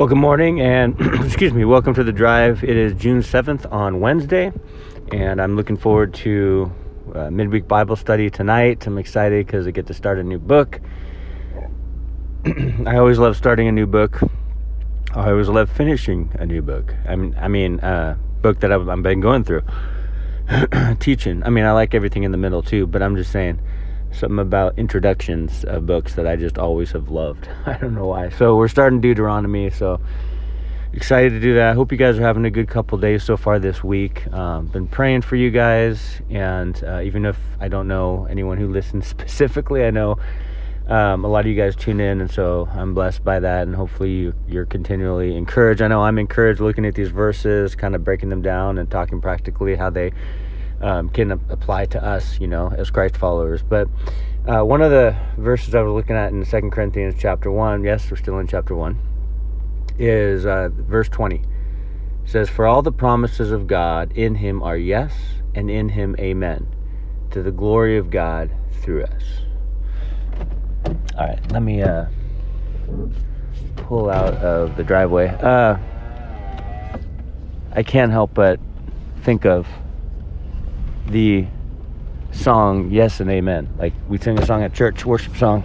[0.00, 2.64] Well, good morning, and excuse me, welcome to the drive.
[2.64, 4.50] It is June 7th on Wednesday,
[5.12, 6.72] and I'm looking forward to
[7.14, 8.86] uh, midweek Bible study tonight.
[8.86, 10.80] I'm excited because I get to start a new book.
[12.86, 14.22] I always love starting a new book.
[15.14, 16.94] I always love finishing a new book.
[17.06, 19.64] I mean, I mean, uh, book that I've, I've been going through,
[21.00, 21.42] teaching.
[21.42, 23.60] I mean, I like everything in the middle too, but I'm just saying
[24.12, 27.48] something about introductions of books that I just always have loved.
[27.66, 28.30] I don't know why.
[28.30, 29.70] So we're starting Deuteronomy.
[29.70, 30.00] So
[30.92, 31.70] excited to do that.
[31.70, 34.26] I hope you guys are having a good couple days so far this week.
[34.32, 38.68] Um, been praying for you guys, and uh, even if I don't know anyone who
[38.72, 40.18] listens specifically, I know
[40.88, 43.62] um, a lot of you guys tune in, and so I'm blessed by that.
[43.62, 45.80] And hopefully you, you're continually encouraged.
[45.82, 49.20] I know I'm encouraged looking at these verses, kind of breaking them down and talking
[49.20, 50.12] practically how they
[50.80, 53.62] um, can apply to us, you know, as Christ followers.
[53.62, 53.88] But
[54.46, 58.10] uh, one of the verses I was looking at in Second Corinthians chapter 1, yes,
[58.10, 58.98] we're still in chapter 1,
[59.98, 61.36] is uh, verse 20.
[61.36, 61.44] It
[62.24, 65.14] says, For all the promises of God in him are yes,
[65.54, 66.66] and in him amen,
[67.30, 68.50] to the glory of God
[68.80, 69.22] through us.
[71.18, 72.06] All right, let me uh,
[73.76, 75.28] pull out of the driveway.
[75.28, 75.76] Uh,
[77.72, 78.58] I can't help but
[79.22, 79.66] think of
[81.06, 81.46] the
[82.32, 83.68] song Yes and Amen.
[83.78, 85.64] Like we sing a song at church, worship song,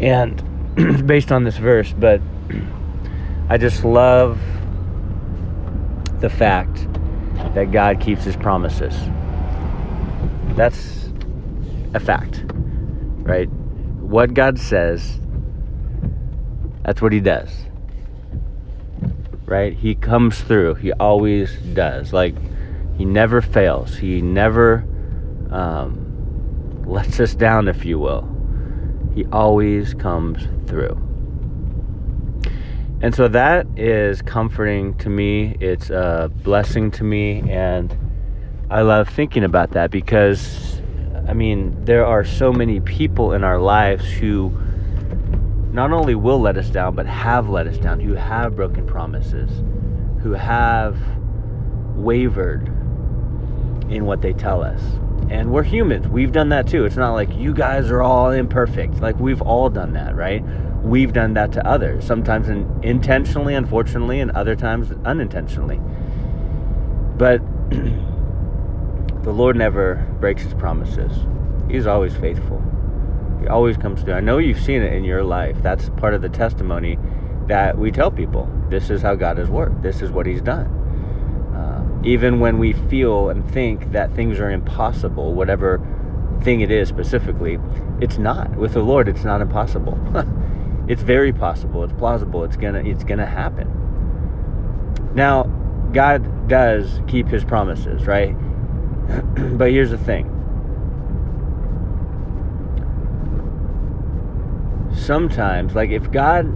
[0.00, 0.42] and
[0.76, 2.20] it's based on this verse, but
[3.48, 4.40] I just love
[6.20, 6.86] the fact
[7.54, 8.94] that God keeps his promises.
[10.56, 11.10] That's
[11.94, 12.44] a fact,
[13.22, 13.48] right?
[14.00, 15.20] What God says,
[16.84, 17.50] that's what he does.
[19.46, 19.72] Right?
[19.72, 20.74] He comes through.
[20.74, 22.12] He always does.
[22.12, 22.34] Like
[22.98, 23.96] he never fails.
[23.96, 24.84] He never
[25.52, 28.28] um, lets us down, if you will.
[29.14, 31.00] He always comes through.
[33.00, 35.56] And so that is comforting to me.
[35.60, 37.48] It's a blessing to me.
[37.48, 37.96] And
[38.68, 40.82] I love thinking about that because,
[41.28, 44.50] I mean, there are so many people in our lives who
[45.70, 49.50] not only will let us down, but have let us down, who have broken promises,
[50.20, 50.98] who have
[51.94, 52.74] wavered
[53.90, 54.80] in what they tell us.
[55.30, 56.08] And we're humans.
[56.08, 56.84] We've done that too.
[56.84, 59.00] It's not like you guys are all imperfect.
[59.00, 60.42] Like we've all done that, right?
[60.82, 62.04] We've done that to others.
[62.06, 65.80] Sometimes in, intentionally, unfortunately, and other times unintentionally.
[67.18, 67.38] But
[67.70, 71.12] the Lord never breaks his promises.
[71.70, 72.62] He's always faithful.
[73.40, 74.14] He always comes through.
[74.14, 75.56] I know you've seen it in your life.
[75.62, 76.98] That's part of the testimony
[77.48, 78.48] that we tell people.
[78.70, 79.82] This is how God has worked.
[79.82, 80.77] This is what he's done
[82.04, 85.80] even when we feel and think that things are impossible, whatever
[86.42, 87.58] thing it is specifically,
[88.00, 88.54] it's not.
[88.56, 89.98] With the Lord, it's not impossible.
[90.88, 91.82] it's very possible.
[91.82, 92.44] It's plausible.
[92.44, 93.74] It's gonna it's gonna happen.
[95.14, 95.44] Now,
[95.92, 98.36] God does keep his promises, right?
[99.58, 100.34] but here's the thing.
[104.94, 106.46] Sometimes, like if God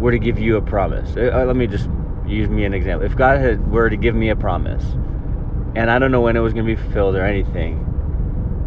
[0.00, 1.88] were to give you a promise, uh, let me just
[2.26, 3.06] use me an example.
[3.06, 4.84] If God had, were to give me a promise,
[5.74, 7.80] and I don't know when it was going to be fulfilled or anything,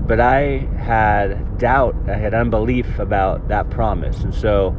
[0.07, 4.75] but I had doubt, I had unbelief about that promise, and so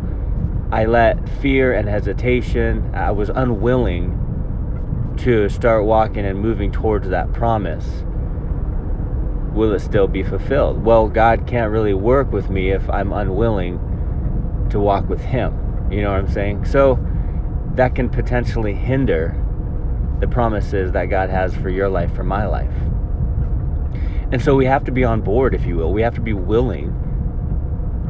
[0.71, 4.25] I let fear and hesitation, I was unwilling
[5.19, 8.05] to start walking and moving towards that promise.
[9.53, 10.85] Will it still be fulfilled?
[10.85, 13.81] Well, God can't really work with me if I'm unwilling
[14.71, 15.53] to walk with Him.
[15.91, 16.67] You know what I'm saying?
[16.67, 16.97] So,
[17.79, 19.41] that can potentially hinder
[20.19, 22.75] the promises that God has for your life, for my life.
[24.33, 25.93] And so we have to be on board, if you will.
[25.93, 26.93] We have to be willing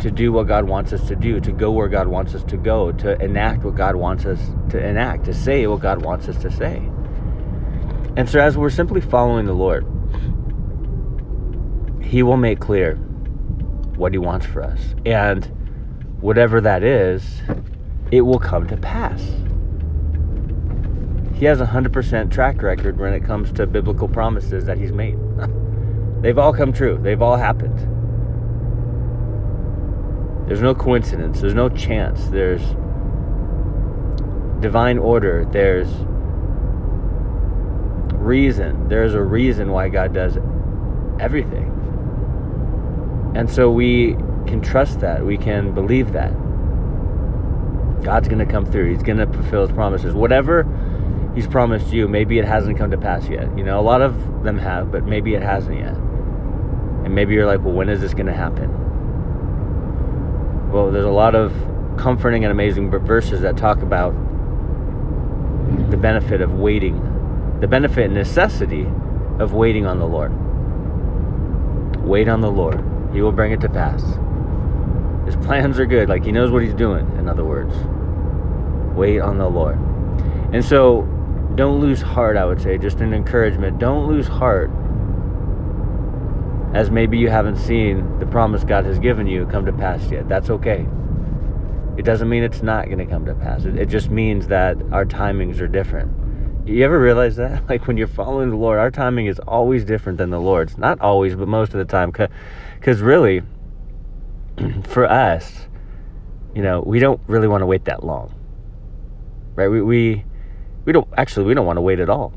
[0.01, 2.57] to do what God wants us to do, to go where God wants us to
[2.57, 4.41] go, to enact what God wants us
[4.71, 6.77] to enact, to say what God wants us to say.
[8.17, 9.85] And so, as we're simply following the Lord,
[12.03, 12.95] He will make clear
[13.97, 14.81] what He wants for us.
[15.05, 15.45] And
[16.21, 17.43] whatever that is,
[18.11, 19.21] it will come to pass
[21.39, 25.17] he has a 100% track record when it comes to biblical promises that he's made.
[26.23, 27.79] They've all come true, they've all happened.
[30.49, 32.63] There's no coincidence, there's no chance, there's
[34.61, 35.89] divine order, there's
[38.15, 38.89] reason.
[38.89, 40.39] There's a reason why God does
[41.21, 41.75] everything.
[43.35, 44.15] And so we
[44.47, 46.33] can trust that, we can believe that.
[48.03, 48.93] God's going to come through.
[48.93, 50.15] He's going to fulfill his promises.
[50.15, 50.63] Whatever
[51.39, 53.57] he's promised you, maybe it hasn't come to pass yet.
[53.57, 55.95] You know, a lot of them have, but maybe it hasn't yet.
[55.95, 58.69] And maybe you're like, well, when is this going to happen?
[60.73, 61.53] Well, there's a lot of
[61.97, 64.11] comforting and amazing verses that talk about
[65.93, 67.01] the benefit of waiting,
[67.61, 68.89] the benefit and necessity
[69.39, 70.33] of waiting on the Lord.
[72.05, 72.83] Wait on the Lord,
[73.13, 74.03] He will bring it to pass.
[75.25, 77.77] His plans are good, like He knows what He's doing, in other words.
[78.97, 79.79] Wait on the Lord.
[80.53, 81.09] And so,
[81.59, 83.81] don't lose heart, I would say, just an encouragement.
[83.81, 84.71] Don't lose heart
[86.73, 90.29] as maybe you haven't seen the promise God has given you come to pass yet.
[90.29, 90.87] That's okay.
[91.97, 93.65] It doesn't mean it's not going to come to pass.
[93.65, 96.13] It, it, just means that our timings are different.
[96.69, 97.65] You ever realize that?
[97.69, 100.79] Like when you're following the Lord, our timing is always different than the Lord's.
[100.79, 102.13] Not always, but most of the time.
[102.13, 103.43] Because really,
[104.85, 105.67] for us,
[106.55, 108.33] you know, we don't really want to wait that long.
[109.57, 109.69] Right?
[109.69, 110.25] We, we,
[110.89, 112.33] we don't, actually, we don't want to wait at all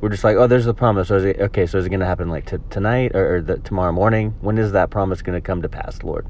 [0.00, 1.08] we're just like, oh, there's the promise.
[1.08, 3.58] So it, okay, so is it going to happen like t- tonight or, or the,
[3.58, 4.34] tomorrow morning?
[4.40, 6.26] When is that promise going to come to pass, Lord?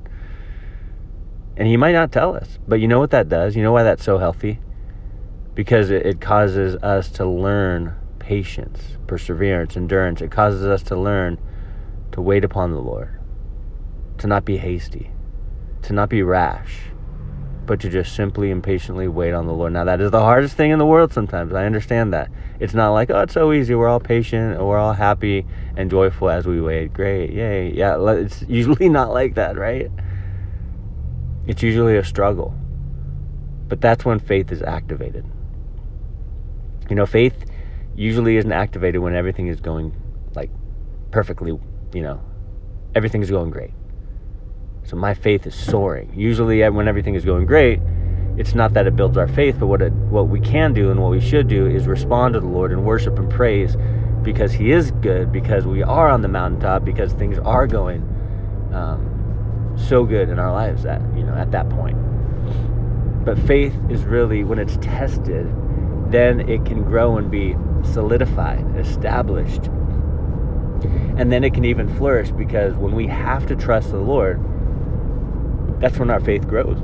[1.57, 3.55] And He might not tell us, but you know what that does?
[3.55, 4.59] You know why that's so healthy?
[5.55, 10.21] Because it, it causes us to learn patience, perseverance, endurance.
[10.21, 11.39] It causes us to learn
[12.13, 13.21] to wait upon the Lord,
[14.19, 15.13] to not be hasty,
[15.83, 16.91] to not be rash
[17.67, 19.73] but to just simply and patiently wait on the Lord.
[19.73, 21.53] Now, that is the hardest thing in the world sometimes.
[21.53, 22.31] I understand that.
[22.59, 23.75] It's not like, oh, it's so easy.
[23.75, 25.47] We're all patient and we're all happy
[25.77, 26.93] and joyful as we wait.
[26.93, 27.31] Great.
[27.33, 27.73] Yay.
[27.73, 27.97] Yeah.
[28.11, 29.91] It's usually not like that, right?
[31.47, 32.55] It's usually a struggle.
[33.69, 35.25] But that's when faith is activated.
[36.89, 37.45] You know, faith
[37.95, 39.95] usually isn't activated when everything is going
[40.35, 40.51] like
[41.11, 41.59] perfectly,
[41.93, 42.21] you know,
[42.95, 43.71] everything's going great.
[44.85, 46.13] So my faith is soaring.
[46.15, 47.81] Usually, when everything is going great,
[48.37, 51.01] it's not that it builds our faith, but what it, what we can do and
[51.01, 53.77] what we should do is respond to the Lord and worship and praise
[54.23, 58.01] because He is good, because we are on the mountaintop, because things are going
[58.73, 61.97] um, so good in our lives at you know at that point.
[63.25, 65.47] But faith is really when it's tested,
[66.11, 69.67] then it can grow and be solidified, established,
[71.17, 74.41] and then it can even flourish because when we have to trust the Lord
[75.81, 76.79] that's when our faith grows.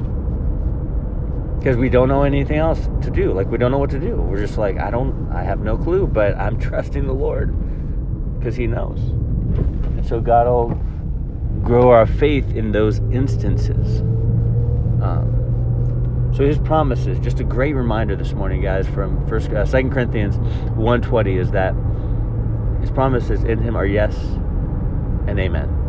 [1.59, 3.33] Because we don't know anything else to do.
[3.33, 4.17] Like, we don't know what to do.
[4.17, 7.55] We're just like, I don't, I have no clue, but I'm trusting the Lord
[8.39, 8.99] because He knows.
[9.01, 10.81] And so God will
[11.63, 14.01] grow our faith in those instances.
[15.03, 19.91] Um, so His promises, just a great reminder this morning, guys, from First, uh, Second
[19.91, 20.39] Corinthians
[20.77, 21.75] 1.20 is that
[22.81, 24.17] His promises in Him are yes
[25.27, 25.83] and amen.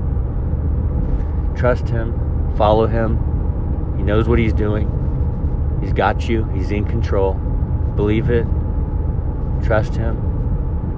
[1.55, 2.26] Trust Him
[2.57, 3.95] Follow him.
[3.97, 4.91] He knows what he's doing.
[5.81, 6.45] He's got you.
[6.45, 7.33] He's in control.
[7.95, 8.45] Believe it.
[9.63, 10.17] Trust him.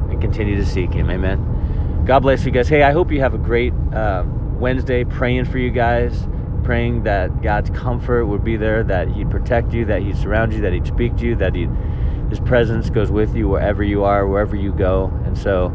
[0.09, 1.09] And continue to seek him.
[1.09, 2.03] Amen.
[2.06, 2.69] God bless you guys.
[2.69, 4.23] Hey, I hope you have a great uh,
[4.57, 5.03] Wednesday.
[5.03, 6.27] Praying for you guys.
[6.63, 10.61] Praying that God's comfort would be there, that He'd protect you, that He'd surround you,
[10.61, 11.69] that He'd speak to you, that He'd,
[12.29, 15.11] His presence goes with you wherever you are, wherever you go.
[15.25, 15.67] And so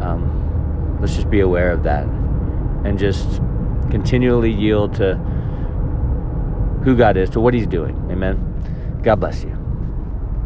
[0.00, 2.04] um, let's just be aware of that
[2.84, 3.40] and just
[3.92, 5.14] continually yield to
[6.82, 7.94] who God is, to what He's doing.
[8.10, 9.00] Amen.
[9.04, 9.61] God bless you.